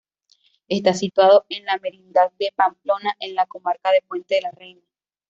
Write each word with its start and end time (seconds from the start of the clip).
Está 0.67 0.95
situado 0.95 1.45
en 1.49 1.63
la 1.65 1.77
Merindad 1.77 2.31
de 2.39 2.51
Pamplona, 2.55 3.13
en 3.19 3.35
la 3.35 3.45
Comarca 3.45 3.91
de 3.91 4.01
Puente 4.01 4.41
la 4.41 4.49
Reina. 4.49 4.81